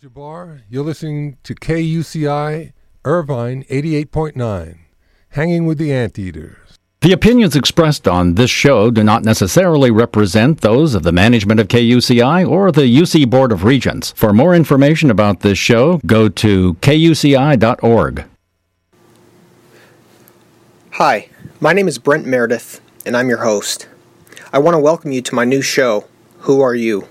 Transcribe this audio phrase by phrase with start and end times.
[0.00, 0.62] Jabbar.
[0.68, 2.72] You're listening to KUCI
[3.04, 4.78] Irvine 88.9,
[5.30, 6.78] Hanging with the Anteaters.
[7.02, 11.68] The opinions expressed on this show do not necessarily represent those of the management of
[11.68, 14.12] KUCI or the UC Board of Regents.
[14.12, 18.24] For more information about this show, go to kuci.org.
[20.92, 21.28] Hi,
[21.60, 23.86] my name is Brent Meredith, and I'm your host.
[24.52, 26.08] I want to welcome you to my new show,
[26.40, 27.06] Who Are You?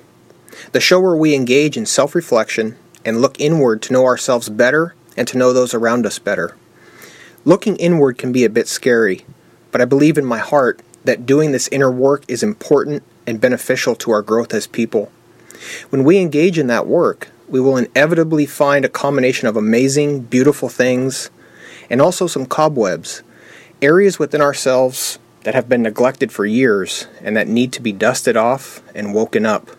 [0.71, 4.95] The show where we engage in self reflection and look inward to know ourselves better
[5.18, 6.55] and to know those around us better.
[7.45, 9.25] Looking inward can be a bit scary,
[9.71, 13.95] but I believe in my heart that doing this inner work is important and beneficial
[13.95, 15.11] to our growth as people.
[15.89, 20.70] When we engage in that work, we will inevitably find a combination of amazing, beautiful
[20.70, 21.29] things
[21.89, 23.21] and also some cobwebs,
[23.81, 28.37] areas within ourselves that have been neglected for years and that need to be dusted
[28.37, 29.70] off and woken up.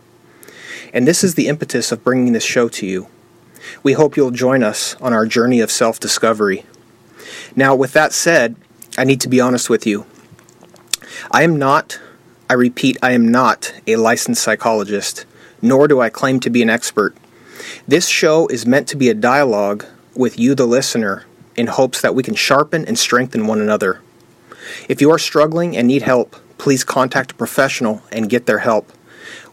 [0.92, 3.08] And this is the impetus of bringing this show to you.
[3.82, 6.64] We hope you'll join us on our journey of self discovery.
[7.56, 8.56] Now, with that said,
[8.98, 10.06] I need to be honest with you.
[11.30, 12.00] I am not,
[12.48, 15.24] I repeat, I am not a licensed psychologist,
[15.62, 17.16] nor do I claim to be an expert.
[17.88, 21.24] This show is meant to be a dialogue with you, the listener,
[21.56, 24.00] in hopes that we can sharpen and strengthen one another.
[24.88, 28.92] If you are struggling and need help, please contact a professional and get their help.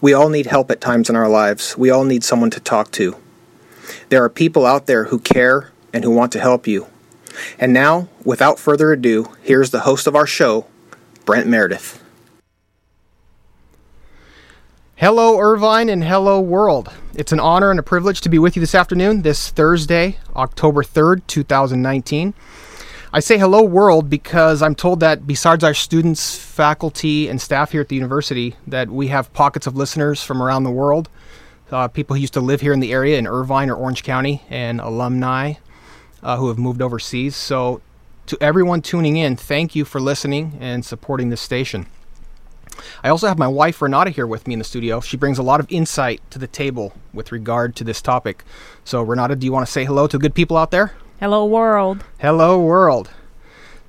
[0.02, 1.78] We all need help at times in our lives.
[1.78, 3.16] We all need someone to talk to.
[4.10, 6.88] There are people out there who care and who want to help you.
[7.60, 10.66] And now, without further ado, here's the host of our show,
[11.26, 12.04] Brent Meredith.
[14.96, 16.92] Hello, Irvine, and hello, world.
[17.14, 20.84] It's an honor and a privilege to be with you this afternoon, this Thursday, October
[20.84, 22.34] 3rd, 2019.
[23.14, 27.82] I say hello, world, because I'm told that besides our students, faculty, and staff here
[27.82, 31.10] at the university, that we have pockets of listeners from around the world.
[31.70, 34.44] Uh, people who used to live here in the area in Irvine or Orange County,
[34.50, 35.56] and alumni
[36.24, 37.36] uh, who have moved overseas.
[37.36, 37.82] So,
[38.28, 41.88] to everyone tuning in, thank you for listening and supporting this station.
[43.04, 45.02] I also have my wife Renata here with me in the studio.
[45.02, 48.46] She brings a lot of insight to the table with regard to this topic.
[48.86, 50.94] So, Renata, do you want to say hello to good people out there?
[51.22, 52.04] Hello, world.
[52.20, 53.12] Hello, world.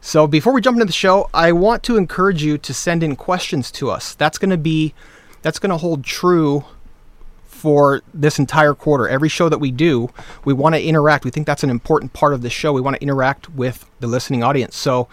[0.02, 3.16] So, before we jump into the show, I want to encourage you to send in
[3.16, 4.14] questions to us.
[4.14, 4.92] That's going to be,
[5.40, 6.66] that's going to hold true
[7.46, 9.08] for this entire quarter.
[9.08, 10.10] Every show that we do,
[10.44, 11.24] we want to interact.
[11.24, 12.74] We think that's an important part of the show.
[12.74, 14.76] We want to interact with the listening audience.
[14.76, 15.08] So,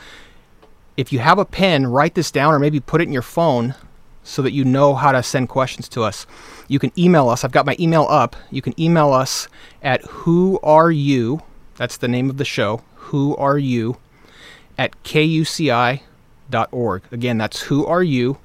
[0.98, 3.76] if you have a pen, write this down or maybe put it in your phone
[4.24, 6.28] so that you know how to send questions to us.
[6.68, 7.46] You can email us.
[7.46, 8.36] I've got my email up.
[8.52, 9.48] You can email us
[9.82, 11.44] at who are you
[11.80, 12.82] that's the name of the show.
[12.96, 13.96] Who are you?
[14.78, 16.04] At kuci.org.
[17.10, 18.38] Again, that's who are you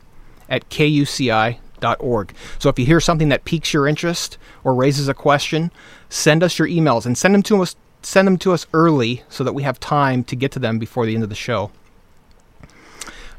[0.48, 2.34] at kuci.org.
[2.60, 5.72] So if you hear something that piques your interest or raises a question,
[6.08, 9.42] send us your emails and send them to us send them to us early so
[9.42, 11.72] that we have time to get to them before the end of the show.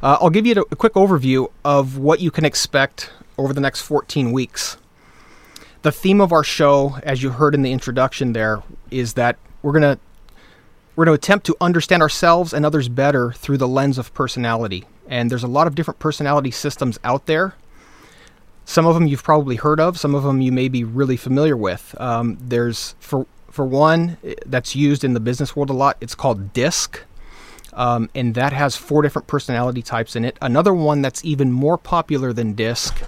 [0.03, 3.81] Uh, I'll give you a quick overview of what you can expect over the next
[3.81, 4.75] 14 weeks.
[5.83, 9.79] The theme of our show, as you heard in the introduction there, is that we're
[9.79, 9.99] to
[10.95, 14.85] we're to attempt to understand ourselves and others better through the lens of personality.
[15.09, 17.55] And there's a lot of different personality systems out there.
[18.63, 19.99] Some of them you've probably heard of.
[19.99, 21.95] Some of them you may be really familiar with.
[21.99, 25.97] Um, there's for for one that's used in the business world a lot.
[25.99, 27.03] It's called DISC,
[27.73, 30.37] um, and that has four different personality types in it.
[30.41, 33.03] Another one that's even more popular than DISC,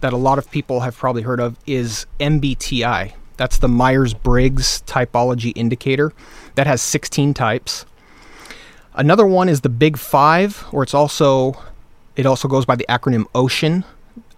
[0.00, 3.12] that a lot of people have probably heard of, is MBTI.
[3.36, 6.12] That's the Myers Briggs typology indicator.
[6.54, 7.84] That has 16 types.
[8.94, 11.56] Another one is the Big Five, or it's also
[12.16, 13.84] it also goes by the acronym OCEAN.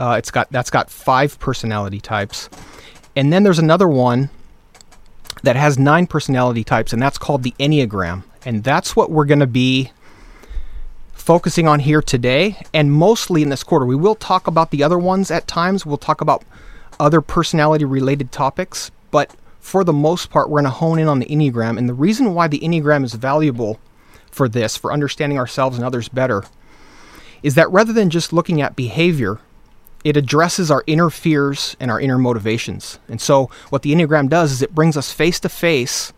[0.00, 2.50] Uh, it's got that's got five personality types,
[3.14, 4.31] and then there's another one
[5.44, 8.25] that has nine personality types, and that's called the Enneagram.
[8.44, 9.92] And that's what we're going to be
[11.12, 13.87] focusing on here today, and mostly in this quarter.
[13.87, 15.87] We will talk about the other ones at times.
[15.87, 16.42] We'll talk about
[17.00, 21.19] other personality related topics, but for the most part, we're going to hone in on
[21.19, 21.76] the Enneagram.
[21.78, 23.78] And the reason why the Enneagram is valuable
[24.31, 26.44] for this, for understanding ourselves and others better,
[27.43, 29.40] is that rather than just looking at behavior,
[30.05, 32.99] it addresses our inner fears and our inner motivations.
[33.08, 36.12] And so, what the Enneagram does is it brings us face to face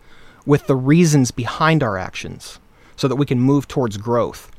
[0.45, 2.59] with the reasons behind our actions
[2.95, 4.51] so that we can move towards growth.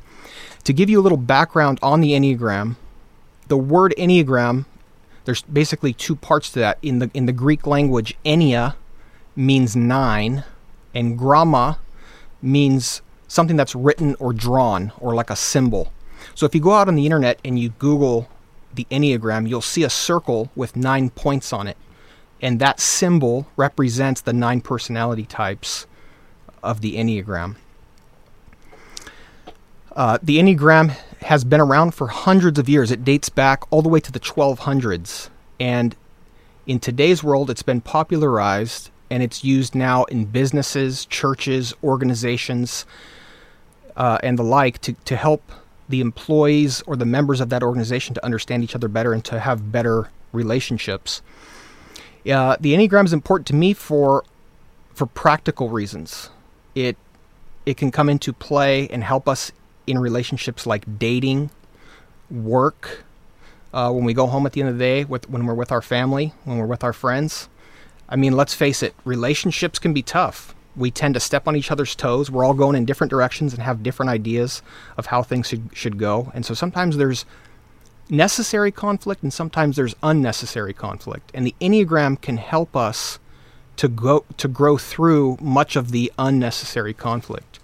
[0.65, 2.77] To give you a little background on the Enneagram,
[3.49, 4.65] the word Enneagram
[5.25, 6.79] there's basically two parts to that.
[6.83, 8.75] In the in the Greek language, ennea
[9.37, 10.45] means nine,
[10.95, 11.79] and gramma
[12.41, 15.93] means something that's written or drawn or like a symbol.
[16.35, 18.29] So if you go out on the internet and you Google
[18.75, 21.77] the Enneagram, you'll see a circle with nine points on it.
[22.43, 25.87] and that symbol represents the nine personality types
[26.63, 27.55] of the Enneagram.
[29.95, 30.91] Uh, the Enneagram
[31.23, 32.91] has been around for hundreds of years.
[32.91, 35.29] It dates back all the way to the 1200s.
[35.61, 35.95] And
[36.67, 42.87] in today's world, it's been popularized and it's used now in businesses, churches, organizations,
[43.95, 45.53] uh, and the like to, to help
[45.89, 49.39] the employees or the members of that organization to understand each other better and to
[49.39, 51.21] have better relationships.
[52.25, 54.25] Uh, the Enneagram is important to me for
[54.95, 56.31] for practical reasons.
[56.75, 56.97] It
[57.67, 59.53] it can come into play and help us
[59.87, 61.51] in relationships like dating,
[62.31, 63.05] work,
[63.73, 65.73] uh, when we go home at the end of the day, with, when we're with
[65.73, 67.49] our family, when we're with our friends.
[68.09, 70.55] I mean, let's face it, relationships can be tough.
[70.77, 72.31] We tend to step on each other's toes.
[72.31, 74.63] We're all going in different directions and have different ideas
[74.97, 76.31] of how things should, should go.
[76.35, 77.25] And so sometimes there's
[78.09, 81.31] necessary conflict and sometimes there's unnecessary conflict.
[81.35, 83.19] And the Enneagram can help us
[83.77, 87.59] to go to grow through much of the unnecessary conflict.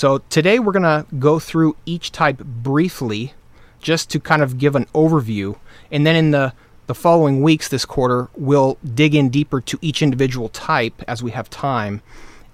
[0.00, 3.34] So today we're going to go through each type briefly
[3.82, 5.58] just to kind of give an overview.
[5.92, 6.54] And then in the,
[6.86, 11.32] the following weeks this quarter, we'll dig in deeper to each individual type as we
[11.32, 12.00] have time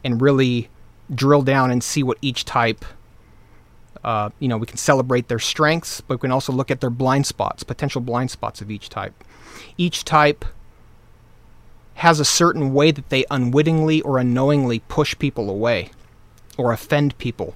[0.03, 0.71] and really
[1.15, 2.85] drill down and see what each type
[4.03, 6.91] uh, you know, we can celebrate their strengths, but we can also look at their
[6.91, 9.23] blind spots, potential blind spots of each type.
[9.79, 10.45] Each type
[11.95, 15.91] has a certain way that they unwittingly or unknowingly push people away
[16.57, 17.55] or offend people.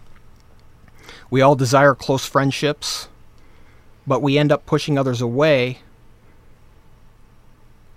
[1.30, 3.08] We all desire close friendships,
[4.06, 5.78] but we end up pushing others away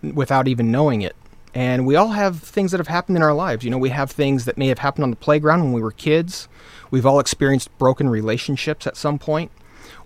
[0.02, 1.16] without even knowing it.
[1.56, 3.64] And we all have things that have happened in our lives.
[3.64, 5.92] You know, we have things that may have happened on the playground when we were
[5.92, 6.48] kids.
[6.90, 9.52] We've all experienced broken relationships at some point.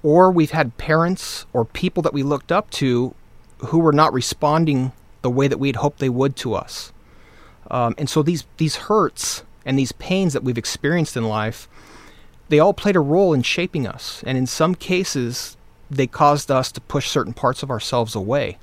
[0.04, 3.16] Or we've had parents or people that we looked up to
[3.60, 4.92] who were not responding
[5.22, 6.92] the way that we'd hoped they would to us.
[7.72, 11.68] Um, and so these, these hurts and these pains that we've experienced in life,
[12.48, 14.24] they all played a role in shaping us.
[14.26, 15.58] And in some cases,
[15.92, 18.58] they caused us to push certain parts of ourselves away.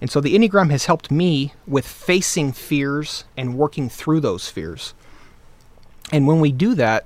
[0.00, 4.94] And so the Enneagram has helped me with facing fears and working through those fears.
[6.12, 7.04] And when we do that,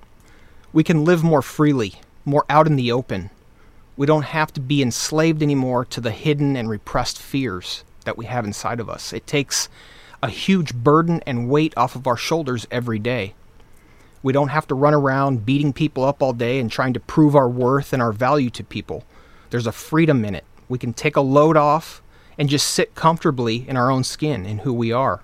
[0.74, 3.30] we can live more freely, more out in the open.
[3.96, 8.26] We don't have to be enslaved anymore to the hidden and repressed fears that we
[8.26, 9.14] have inside of us.
[9.14, 9.70] It takes
[10.26, 13.34] a huge burden and weight off of our shoulders every day.
[14.22, 17.36] We don't have to run around beating people up all day and trying to prove
[17.36, 19.04] our worth and our value to people.
[19.50, 20.44] There's a freedom in it.
[20.68, 22.02] We can take a load off
[22.36, 25.22] and just sit comfortably in our own skin and who we are.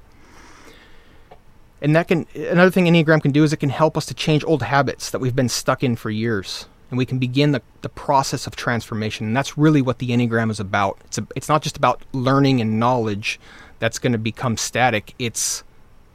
[1.81, 4.45] And that can another thing Enneagram can do is it can help us to change
[4.45, 6.67] old habits that we've been stuck in for years.
[6.91, 9.27] And we can begin the, the process of transformation.
[9.27, 10.99] And that's really what the Enneagram is about.
[11.07, 13.41] It's a, it's not just about learning and knowledge,
[13.82, 15.12] that's going to become static.
[15.19, 15.64] It's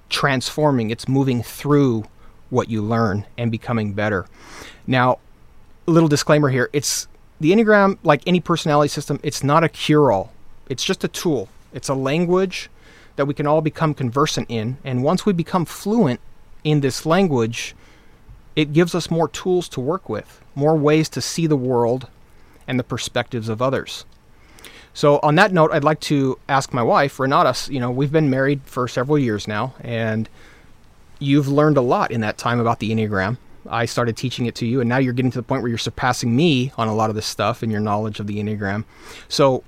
[0.08, 2.06] transforming, it's moving through
[2.50, 4.26] what you learn and becoming better.
[4.88, 5.20] Now,
[5.86, 7.10] a little disclaimer here it's
[7.42, 10.32] the Enneagram, like any personality system, it's not a cure all,
[10.70, 11.50] it's just a tool.
[11.74, 12.70] It's a language
[13.18, 14.78] that we can all become conversant in.
[14.86, 16.22] And once we become fluent
[16.64, 17.76] in this language,
[18.56, 22.08] it gives us more tools to work with, more ways to see the world
[22.66, 24.06] and the perspectives of others.
[24.98, 27.72] So on that note, I'd like to ask my wife, Renata.
[27.72, 30.28] You know, we've been married for several years now, and
[31.20, 33.38] you've learned a lot in that time about the Enneagram.
[33.70, 35.78] I started teaching it to you, and now you're getting to the point where you're
[35.78, 38.86] surpassing me on a lot of this stuff and your knowledge of the Enneagram.
[39.30, 39.64] So,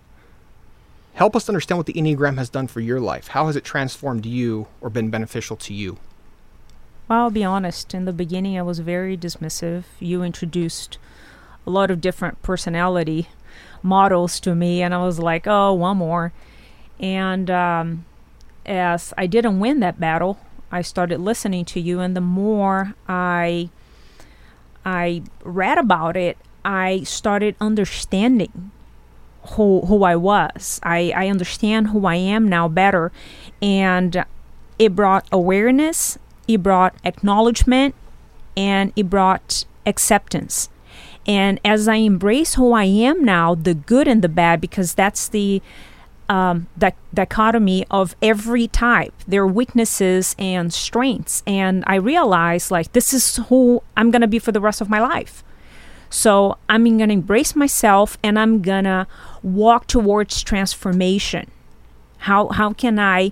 [1.13, 3.27] help us understand what the Enneagram has done for your life.
[3.27, 6.00] How has it transformed you or been beneficial to you?
[7.08, 7.94] Well, I'll be honest.
[7.94, 9.84] In the beginning, I was very dismissive.
[10.00, 10.98] You introduced
[11.68, 13.27] a lot of different personality
[13.84, 16.32] models to me, and I was like, oh, one more.
[17.00, 18.06] And um,
[18.66, 20.40] as I didn't win that battle,
[20.72, 23.70] I started listening to you, and the more I
[24.86, 28.72] I read about it, I started understanding
[29.52, 30.80] who who I was.
[30.84, 33.12] I, I understand who I am now better,
[33.62, 34.24] and
[34.78, 36.18] it brought awareness,
[36.48, 37.96] it brought acknowledgement,
[38.56, 40.70] and it brought acceptance.
[41.28, 45.28] And as I embrace who I am now, the good and the bad, because that's
[45.28, 45.62] the
[46.30, 46.68] um,
[47.14, 51.44] dichotomy of every type, their weaknesses and strengths.
[51.46, 55.00] And I realize like this is who I'm gonna be for the rest of my
[55.00, 55.44] life.
[56.10, 59.08] So I'm gonna embrace myself and I'm gonna
[59.44, 61.50] walk towards transformation.
[62.20, 63.32] How how can I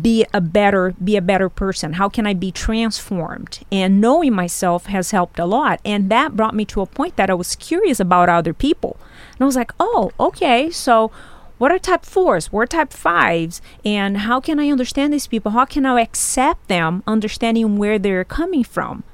[0.00, 4.86] be a better be a better person how can i be transformed and knowing myself
[4.86, 7.98] has helped a lot and that brought me to a point that i was curious
[7.98, 8.96] about other people
[9.32, 11.10] and i was like oh okay so
[11.56, 12.52] what are type fours?
[12.52, 13.62] What are type fives?
[13.84, 15.52] And how can I understand these people?
[15.52, 19.04] How can I accept them, understanding where they're coming from?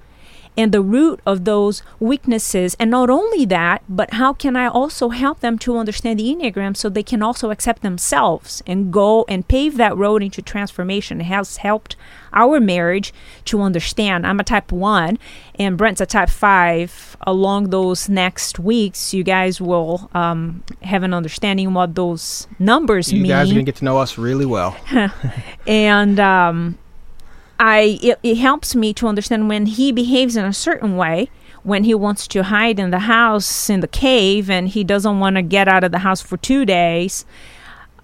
[0.56, 2.76] And the root of those weaknesses.
[2.78, 6.76] And not only that, but how can I also help them to understand the Enneagram
[6.76, 11.20] so they can also accept themselves and go and pave that road into transformation?
[11.20, 11.96] It has helped
[12.32, 13.12] our marriage
[13.46, 14.26] to understand.
[14.26, 15.18] I'm a type one
[15.58, 17.16] and Brent's a type five.
[17.26, 23.20] Along those next weeks, you guys will um, have an understanding what those numbers you
[23.20, 23.26] mean.
[23.26, 24.76] You guys are going to get to know us really well.
[25.66, 26.78] and um,
[27.60, 31.28] I it, it helps me to understand when he behaves in a certain way
[31.62, 35.36] when he wants to hide in the house in the cave and he doesn't want
[35.36, 37.26] to get out of the house for 2 days.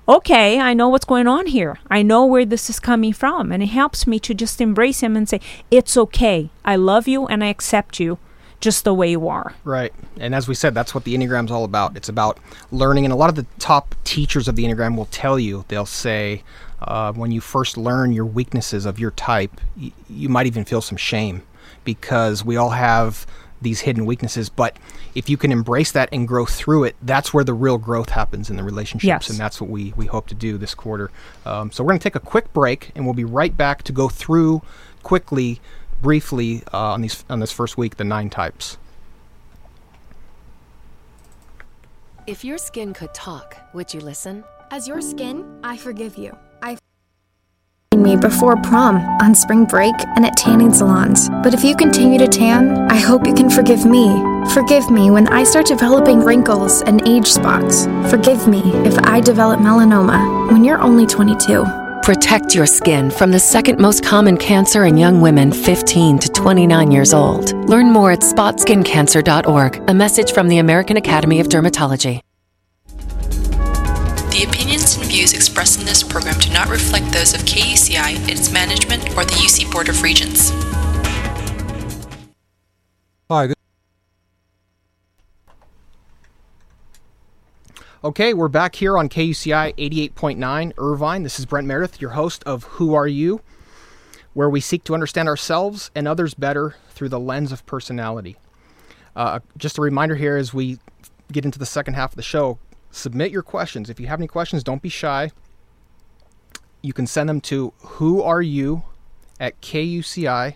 [0.06, 1.78] Okay i know what's going on here.
[1.90, 5.16] I know where this is coming from and it helps me to just embrace him
[5.16, 6.50] and say it's okay.
[6.64, 8.18] I love you and i accept you
[8.60, 9.54] just the way you are.
[9.64, 9.92] Right.
[10.18, 11.96] And as we said, that's what the Enneagram's all about.
[11.96, 12.38] It's about
[12.70, 13.04] learning.
[13.04, 16.42] And a lot of the top teachers of the Enneagram will tell you, they'll say,
[16.80, 20.80] uh, when you first learn your weaknesses of your type, y- you might even feel
[20.80, 21.42] some shame
[21.84, 23.26] because we all have
[23.62, 24.48] these hidden weaknesses.
[24.48, 24.76] But
[25.14, 28.50] if you can embrace that and grow through it, that's where the real growth happens
[28.50, 29.06] in the relationships.
[29.06, 29.30] Yes.
[29.30, 31.10] And that's what we, we hope to do this quarter.
[31.46, 33.92] Um, so we're going to take a quick break and we'll be right back to
[33.92, 34.62] go through
[35.02, 35.60] quickly,
[36.06, 38.78] briefly uh, on, these, on this first week, the nine types.
[42.28, 44.44] If your skin could talk, would you listen?
[44.70, 46.36] As your skin, I forgive you.
[46.62, 46.78] I
[47.96, 51.28] me before prom, on spring break, and at tanning salons.
[51.42, 54.06] But if you continue to tan, I hope you can forgive me.
[54.54, 57.86] Forgive me when I start developing wrinkles and age spots.
[58.12, 61.85] Forgive me if I develop melanoma when you're only 22.
[62.06, 66.92] Protect your skin from the second most common cancer in young women 15 to 29
[66.92, 67.52] years old.
[67.68, 69.90] Learn more at spotskincancer.org.
[69.90, 72.20] A message from the American Academy of Dermatology.
[72.86, 78.52] The opinions and views expressed in this program do not reflect those of KUCI, its
[78.52, 80.50] management, or the UC Board of Regents.
[83.28, 83.55] Hi, this
[88.06, 91.24] Okay, we're back here on KUCI 88.9 Irvine.
[91.24, 93.40] This is Brent Meredith, your host of Who Are You,
[94.32, 98.36] where we seek to understand ourselves and others better through the lens of personality.
[99.16, 100.78] Uh, just a reminder here as we
[101.32, 102.60] get into the second half of the show
[102.92, 103.90] submit your questions.
[103.90, 105.32] If you have any questions, don't be shy.
[106.82, 108.84] You can send them to who are you
[109.40, 110.54] at kuci.org.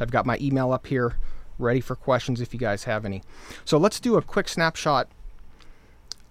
[0.00, 1.14] I've got my email up here
[1.60, 3.22] ready for questions if you guys have any.
[3.64, 5.08] So let's do a quick snapshot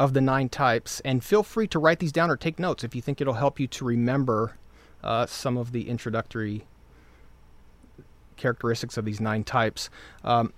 [0.01, 2.95] of the nine types, and feel free to write these down or take notes if
[2.95, 4.57] you think it'll help you to remember
[5.03, 6.65] uh, some of the introductory
[8.35, 9.91] characteristics of these nine types.
[10.23, 10.53] Um,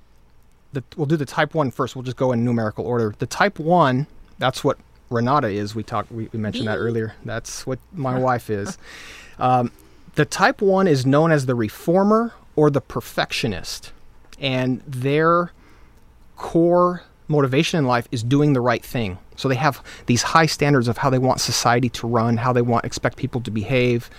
[0.72, 1.94] the, we'll do the type one first.
[1.94, 3.14] We'll just go in numerical order.
[3.20, 4.08] The type one,
[4.40, 4.78] that's what
[5.10, 5.76] Renata is.
[5.76, 6.10] We talked.
[6.10, 7.14] We, we mentioned that earlier.
[7.26, 8.78] That's what my wife is.
[9.40, 9.74] Um,
[10.16, 13.92] the type one is known as the reformer or the perfectionist,
[14.40, 15.52] and their
[16.38, 19.18] core motivation in life is doing the right thing.
[19.36, 22.62] So they have these high standards of how they want society to run, how they
[22.62, 24.10] want expect people to behave.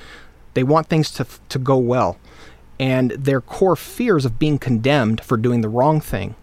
[0.54, 2.18] They want things to to go well.
[2.78, 6.35] And their core fears of being condemned for doing the wrong thing.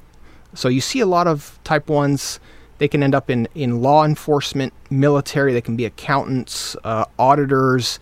[0.54, 2.40] So you see a lot of type 1s
[2.82, 8.00] they can end up in, in law enforcement, military, they can be accountants, uh, auditors,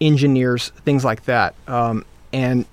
[0.00, 1.54] engineers, things like that.
[1.68, 2.64] Um, and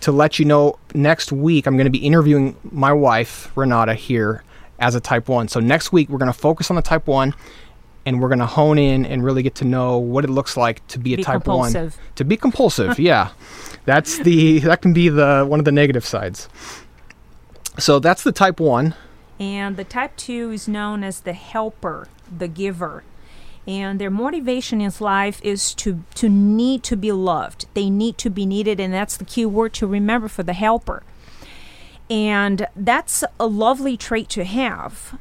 [0.00, 4.42] to let you know, next week I'm going to be interviewing my wife, Renata, here
[4.84, 5.48] as a type 1.
[5.48, 7.34] So next week we're going to focus on the type 1
[8.04, 10.86] and we're going to hone in and really get to know what it looks like
[10.88, 11.96] to be a Be type compulsive.
[11.96, 12.06] 1.
[12.16, 13.30] To be compulsive, yeah.
[13.86, 16.50] That's the that can be the one of the negative sides.
[17.78, 18.94] So that's the type 1.
[19.40, 23.04] And the type 2 is known as the helper, the giver.
[23.66, 27.64] And their motivation in life is to, to need to be loved.
[27.72, 31.02] They need to be needed, and that's the key word to remember for the helper.
[32.10, 35.18] And that's a lovely trait to have.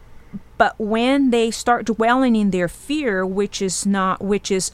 [0.57, 4.71] But when they start dwelling in their fear, which is not, which is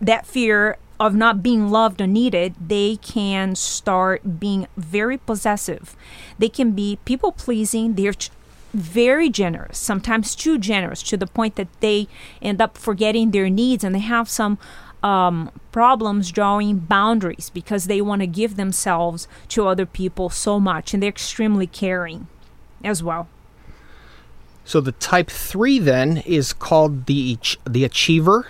[0.00, 5.96] that fear of not being loved or needed, they can start being very possessive.
[6.38, 7.94] They can be people pleasing.
[7.94, 8.14] They're
[8.72, 12.08] very generous, sometimes too generous, to the point that they
[12.42, 14.58] end up forgetting their needs and they have some
[15.04, 20.94] um, problems drawing boundaries because they want to give themselves to other people so much
[20.94, 22.26] and they're extremely caring
[22.82, 23.28] as well.
[24.64, 28.48] So the type 3 then is called the the achiever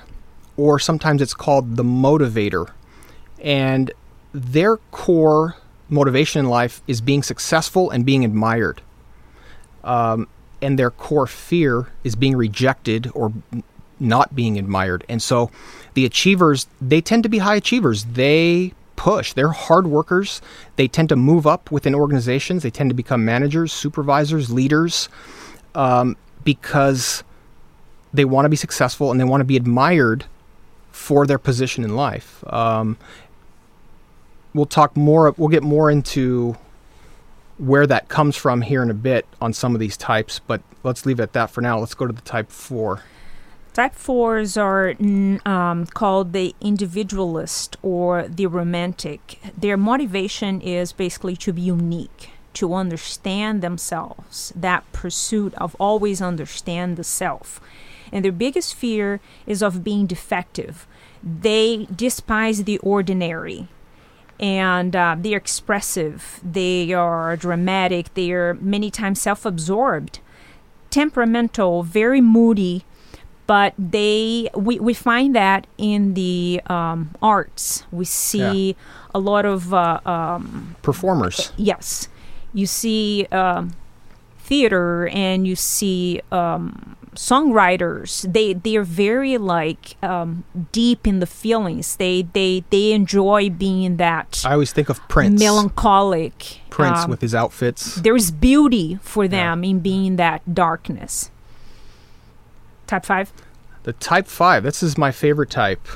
[0.57, 2.71] or sometimes it's called the motivator.
[3.43, 3.93] And
[4.33, 5.57] their core
[5.89, 8.81] motivation in life is being successful and being admired.
[9.83, 10.29] Um,
[10.63, 13.33] and their core fear is being rejected or
[14.05, 15.05] not being admired.
[15.09, 15.51] And so
[15.95, 18.05] the achievers, they tend to be high achievers.
[18.05, 19.33] They push.
[19.33, 20.41] They're hard workers.
[20.77, 22.63] They tend to move up within organizations.
[22.63, 25.09] They tend to become managers, supervisors, leaders,
[25.75, 27.25] um, because
[28.13, 30.27] they want to be successful and they want to be admired
[30.93, 32.45] for their position in life.
[32.53, 32.97] Um,
[34.55, 35.35] we'll talk more.
[35.37, 36.57] We'll get more into
[37.59, 41.07] where that comes from here in a bit on some of these types, but let's
[41.07, 41.79] leave it at that for now.
[41.79, 43.03] Let's go to the type four.
[43.75, 44.95] Type 4s are
[45.53, 49.41] um, called the individualist or the romantic.
[49.59, 56.97] Their motivation is basically to be unique, to understand themselves, that pursuit of always understand
[56.97, 57.61] the self.
[58.13, 60.87] And their biggest fear is of being defective.
[61.21, 63.67] They despise the ordinary
[64.39, 70.21] and uh, they're expressive, they are dramatic, they are many times self absorbed,
[70.91, 72.85] temperamental, very moody
[73.47, 78.73] but they we, we find that in the um, arts we see Yeah.
[79.15, 81.53] a lot of uh, um, Performers.
[81.57, 82.09] yes
[82.53, 83.73] you see um,
[84.39, 91.27] theater and you see um, songwriters they they are very like um, deep in the
[91.27, 95.39] feelings they they they enjoy being that I always think of Prince.
[95.41, 97.97] melancholic Prince um, with his outfits.
[97.97, 101.31] there's beauty for them in being that darkness
[102.95, 103.33] type 5
[103.83, 104.63] The type five.
[104.63, 105.87] This is my favorite type.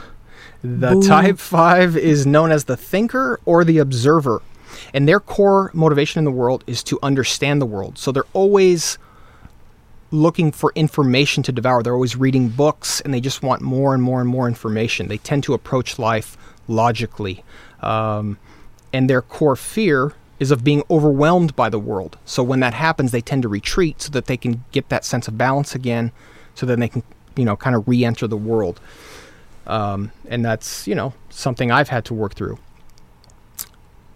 [0.62, 4.42] The type five is known as the thinker or the observer.
[4.92, 7.98] And their core motivation in the world is to understand the world.
[7.98, 8.98] So they're always
[10.10, 11.82] looking for information to devour.
[11.82, 15.08] They're always reading books and they just want more and more and more information.
[15.08, 16.36] They tend to approach life
[16.66, 17.44] logically.
[17.80, 18.38] Um,
[18.92, 22.16] and their core fear is of being overwhelmed by the world.
[22.24, 25.28] So when that happens, they tend to retreat so that they can get that sense
[25.28, 26.12] of balance again,
[26.58, 27.04] so then they can,
[27.36, 28.80] you know, kind of re enter the world.
[29.66, 32.58] Um, and that's, you know, something I've had to work through.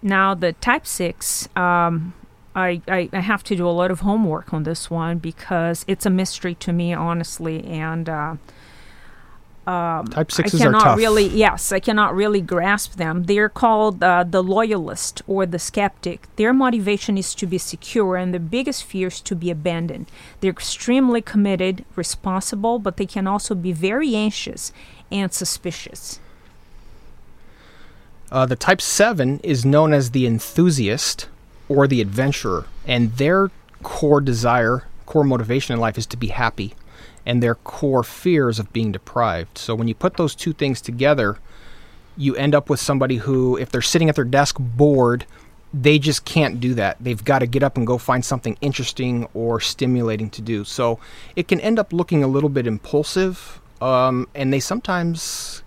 [0.01, 2.13] Now the type six, um,
[2.53, 6.05] I, I I have to do a lot of homework on this one because it's
[6.05, 8.35] a mystery to me, honestly, and uh,
[9.65, 10.97] Type I sixes are cannot tough.
[10.97, 13.23] really yes, I cannot really grasp them.
[13.23, 16.27] They're called uh, the loyalist or the skeptic.
[16.35, 20.07] Their motivation is to be secure, and their biggest fear is to be abandoned.
[20.41, 24.73] They're extremely committed, responsible, but they can also be very anxious
[25.09, 26.19] and suspicious.
[28.29, 31.29] Uh, the type 7 is known as the enthusiast
[31.69, 36.73] or the adventurer, and their core desire, core motivation in life is to be happy,
[37.25, 39.57] and their core fears of being deprived.
[39.57, 41.37] So when you put those two things together,
[42.17, 45.25] you end up with somebody who, if they're sitting at their desk bored,
[45.73, 46.97] they just can't do that.
[46.99, 50.63] They've got to get up and go find something interesting or stimulating to do.
[50.63, 50.99] So
[51.35, 55.63] it can end up looking a little bit impulsive, um, and they sometimes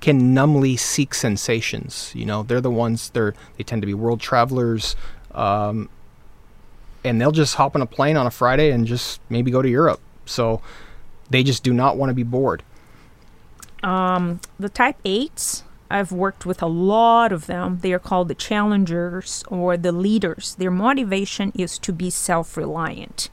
[0.00, 2.10] can numbly seek sensations.
[2.14, 4.96] You know, they're the ones they're they tend to be world travelers,
[5.34, 5.90] um,
[7.04, 9.68] and they'll just hop on a plane on a Friday and just maybe go to
[9.68, 10.00] Europe.
[10.24, 10.62] So
[11.30, 12.62] they just do not want to be bored.
[13.82, 17.78] Um, the type 8s, I've worked with a lot of them.
[17.80, 20.54] They are called the challengers or the leaders.
[20.56, 23.30] Their motivation is to be self reliant.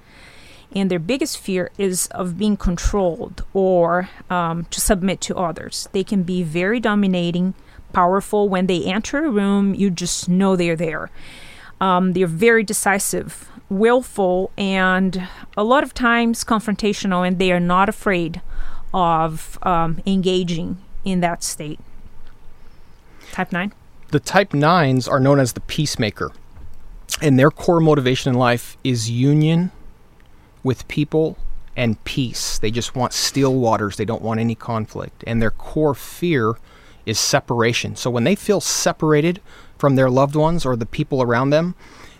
[0.73, 5.87] And their biggest fear is of being controlled or um, to submit to others.
[5.91, 7.53] They can be very dominating,
[7.93, 8.49] powerful.
[8.49, 11.09] When they enter a room, you just know they're there.
[11.79, 17.89] Um, they're very decisive, willful, and a lot of times confrontational, and they are not
[17.89, 18.41] afraid
[18.93, 21.79] of um, engaging in that state.
[23.31, 23.73] Type 9.
[24.09, 26.31] The type 9s are known as the peacemaker,
[27.21, 29.71] and their core motivation in life is union
[30.63, 31.37] with people
[31.75, 32.57] and peace.
[32.57, 36.55] They just want still waters, they don't want any conflict, and their core fear
[37.05, 37.95] is separation.
[37.95, 39.41] So when they feel separated
[39.77, 41.75] from their loved ones or the people around them,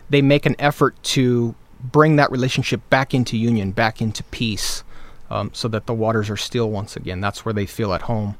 [0.09, 4.83] they make an effort to bring that relationship back into union, back into peace,
[5.29, 7.21] um, so that the waters are still once again.
[7.21, 8.35] That's where they feel at home.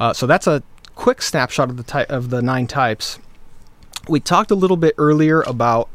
[0.00, 0.62] Uh, so that's a
[0.94, 3.18] quick snapshot of the ty- of the nine types.
[4.08, 5.88] We talked a little bit earlier about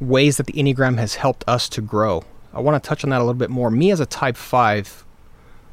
[0.00, 2.24] ways that the Enneagram has helped us to grow.
[2.52, 3.70] I want to touch on that a little bit more.
[3.70, 5.04] Me as a Type Five,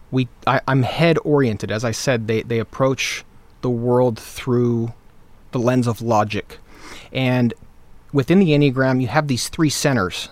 [0.09, 1.71] we I, I'm head oriented.
[1.71, 3.23] As I said, they they approach
[3.61, 4.93] the world through
[5.51, 6.57] the lens of logic,
[7.11, 7.53] and
[8.13, 10.29] within the Enneagram, you have these three centers.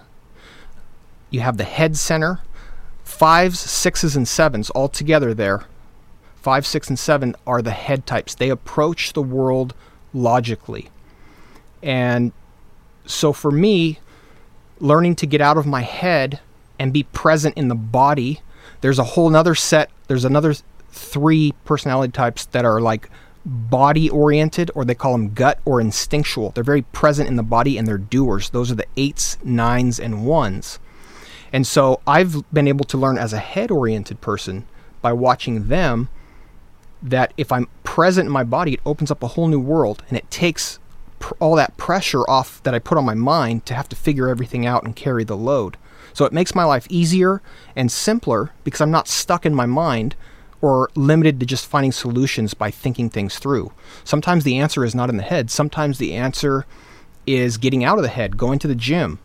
[1.30, 2.42] You have the head center,
[3.04, 5.66] fives, sixes, and sevens all together there.
[6.36, 8.34] Five, six, and seven are the head types.
[8.34, 9.74] They approach the world
[10.14, 10.90] logically.
[11.84, 12.32] And
[13.06, 14.00] so for me,
[14.80, 16.40] learning to get out of my head
[16.80, 18.42] and be present in the body.
[18.82, 20.56] There's a whole nother set, there's another
[20.92, 23.10] three personality types that are like
[23.50, 26.52] body oriented, or they call them gut or instinctual.
[26.52, 28.52] They're very present in the body and they're doers.
[28.52, 30.80] Those are the eights, nines, and ones.
[31.52, 34.68] And so I've been able to learn as a head oriented person
[35.02, 36.10] by watching them
[37.02, 40.18] that if I'm present in my body, it opens up a whole new world and
[40.18, 40.78] it takes
[41.18, 44.30] pr- all that pressure off that I put on my mind to have to figure
[44.30, 45.78] everything out and carry the load.
[46.14, 47.42] So it makes my life easier
[47.76, 50.16] and simpler because I'm not stuck in my mind
[50.62, 53.72] or limited to just finding solutions by thinking things through.
[54.04, 55.50] Sometimes the answer is not in the head.
[55.50, 56.66] Sometimes the answer
[57.26, 59.20] is getting out of the head, going to the gym,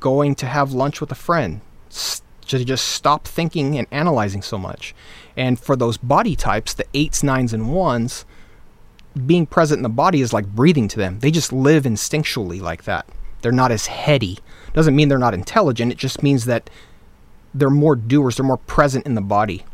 [0.00, 1.60] going to have lunch with a friend,
[2.48, 4.94] to just stop thinking and analyzing so much.
[5.36, 8.24] And for those body types, the eights, nines, and ones,
[9.26, 11.20] being present in the body is like breathing to them.
[11.20, 13.06] They just live instinctually like that.
[13.42, 14.38] They're not as heady.
[14.72, 15.92] Doesn't mean they're not intelligent.
[15.92, 16.70] It just means that
[17.54, 18.36] they're more doers.
[18.36, 19.64] They're more present in the body.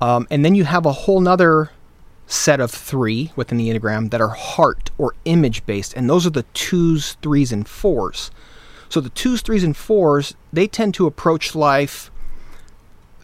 [0.00, 1.70] Um, and then you have a whole nother
[2.26, 5.94] set of three within the Enneagram that are heart or image based.
[5.94, 8.30] And those are the twos, threes, and fours.
[8.88, 12.10] So the twos, threes, and fours, they tend to approach life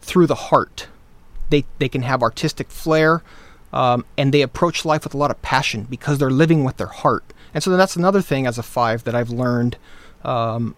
[0.00, 0.88] through the heart.
[1.50, 3.22] They, they can have artistic flair
[3.72, 6.86] um, and they approach life with a lot of passion because they're living with their
[6.88, 7.24] heart.
[7.54, 9.76] And so that's another thing as a five that I've learned
[10.24, 10.74] um,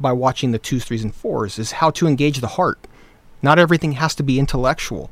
[0.00, 2.86] by watching the twos, threes, and fours is how to engage the heart.
[3.44, 5.10] Not everything has to be intellectual.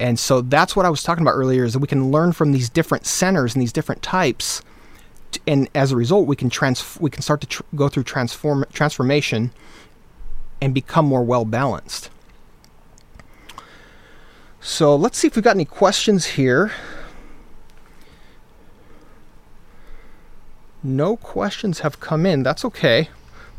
[0.00, 2.50] And so that's what I was talking about earlier is that we can learn from
[2.50, 4.62] these different centers and these different types.
[5.46, 8.64] And as a result, we can trans- we can start to tr- go through transform
[8.72, 9.52] transformation
[10.60, 12.10] and become more well balanced.
[14.60, 16.72] So let's see if we've got any questions here.
[20.82, 22.42] No questions have come in.
[22.42, 23.08] That's okay.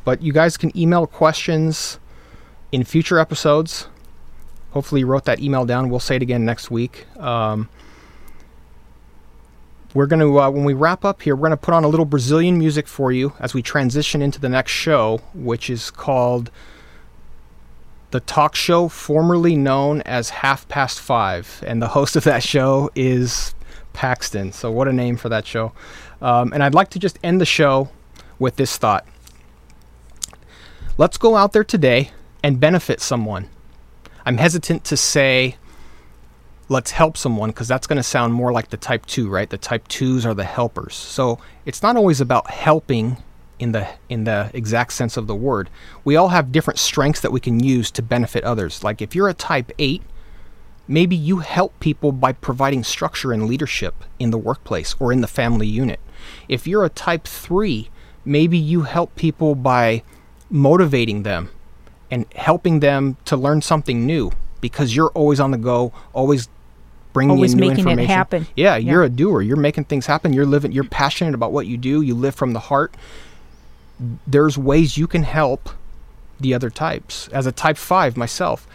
[0.04, 2.00] But you guys can email questions
[2.72, 3.88] in future episodes.
[4.72, 5.90] Hopefully, you wrote that email down.
[5.90, 7.06] We'll say it again next week.
[7.18, 7.70] Um,
[9.94, 11.90] we're going to, uh, when we wrap up here, we're going to put on a
[11.90, 16.50] little Brazilian music for you as we transition into the next show, which is called
[18.12, 21.62] the talk show formerly known as Half Past Five.
[21.68, 23.54] And the host of that show is
[23.92, 24.54] Paxton.
[24.54, 25.74] So, what a name for that show.
[26.22, 27.90] Um, and I'd like to just end the show
[28.40, 29.06] with this thought
[30.98, 32.12] Let's go out there today
[32.44, 33.50] and benefit someone.
[34.26, 35.58] I'm hesitant to say
[36.72, 39.50] let's help someone because that's going to sound more like the type 2, right?
[39.50, 40.96] The type 2s are the helpers.
[40.96, 43.18] So it's not always about helping
[43.60, 45.70] in the in the exact sense of the word.
[46.04, 48.84] We all have different strengths that we can use to benefit others.
[48.84, 50.02] Like if you're a type 8,
[50.88, 55.28] maybe you help people by providing structure and leadership in the workplace or in the
[55.28, 56.00] family unit.
[56.48, 57.90] If you're a type 3,
[58.24, 60.04] maybe you help people by
[60.50, 61.50] motivating them
[62.12, 66.48] and helping them to learn something new because you're always on the go, always
[67.14, 68.10] bringing Always in new making it information.
[68.16, 68.48] happen.
[68.56, 68.92] Yeah, Yeah.
[68.92, 69.42] you're a doer.
[69.42, 70.32] You're making things happen.
[70.34, 70.72] You're living.
[70.72, 72.02] You're passionate about what you do.
[72.02, 72.94] You live from the heart.
[74.28, 75.70] There's ways you can help
[76.40, 77.28] the other types.
[77.30, 78.66] As a type five myself,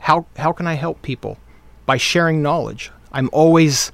[0.00, 1.38] how how can I help people?
[1.86, 2.90] By sharing knowledge.
[3.12, 3.90] I'm always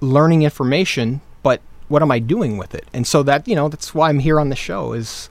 [0.00, 2.86] learning information, but what am I doing with it?
[2.92, 5.28] And so that you know that's why I'm here on the show is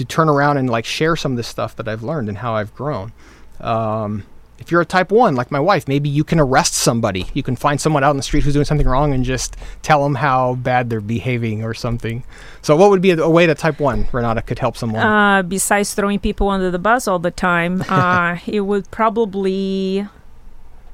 [0.00, 2.54] to turn around and like share some of this stuff that I've learned and how
[2.54, 3.12] I've grown.
[3.60, 4.24] Um,
[4.58, 7.26] if you're a type one, like my wife, maybe you can arrest somebody.
[7.34, 10.02] You can find someone out in the street who's doing something wrong and just tell
[10.02, 12.24] them how bad they're behaving or something.
[12.62, 15.02] So, what would be a, a way that type one, Renata, could help someone?
[15.02, 20.06] Uh, besides throwing people under the bus all the time, uh, it would probably,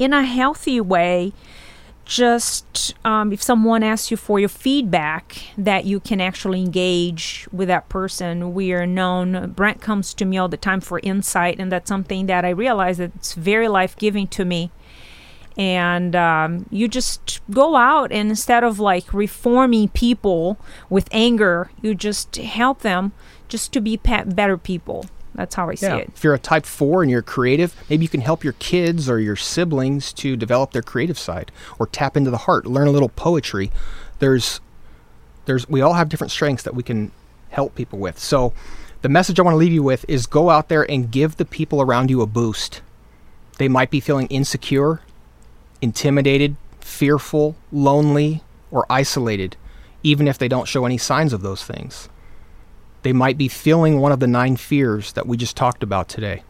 [0.00, 1.32] in a healthy way,
[2.06, 7.68] just um, if someone asks you for your feedback, that you can actually engage with
[7.68, 8.54] that person.
[8.54, 9.50] We are known.
[9.50, 12.98] Brent comes to me all the time for insight, and that's something that I realize
[12.98, 14.70] that it's very life giving to me.
[15.58, 20.58] And um, you just go out and instead of like reforming people
[20.90, 23.12] with anger, you just help them
[23.48, 25.06] just to be pe- better people.
[25.36, 25.96] That's how I see yeah.
[25.96, 26.10] it.
[26.14, 29.20] If you're a type four and you're creative, maybe you can help your kids or
[29.20, 33.10] your siblings to develop their creative side or tap into the heart, learn a little
[33.10, 33.70] poetry.
[34.18, 34.60] There's,
[35.44, 37.12] there's, we all have different strengths that we can
[37.50, 38.18] help people with.
[38.18, 38.52] So,
[39.02, 41.44] the message I want to leave you with is go out there and give the
[41.44, 42.80] people around you a boost.
[43.58, 45.00] They might be feeling insecure,
[45.80, 49.56] intimidated, fearful, lonely, or isolated,
[50.02, 52.08] even if they don't show any signs of those things.
[53.06, 56.42] They might be feeling one of the nine fears that we just talked about today.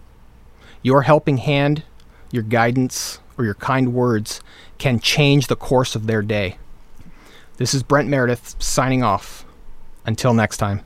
[0.81, 1.83] Your helping hand,
[2.33, 4.41] your guidance, or your kind words
[4.79, 6.57] can change the course of their day.
[7.59, 9.45] This is Brent Meredith signing off.
[10.07, 10.81] Until next time.